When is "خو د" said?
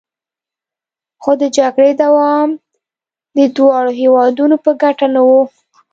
1.21-1.43